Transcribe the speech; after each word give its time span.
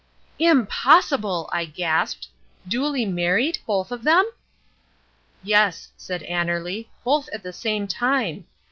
"Impossible!" 0.39 1.47
I 1.53 1.65
gasped; 1.65 2.27
"duly 2.67 3.05
married, 3.05 3.59
both 3.67 3.91
of 3.91 4.01
them?" 4.03 4.25
"Yes," 5.43 5.91
said 5.95 6.23
Annerly, 6.23 6.87
"both 7.03 7.29
at 7.31 7.43
the 7.43 7.53
same 7.53 7.87
time. 7.87 8.47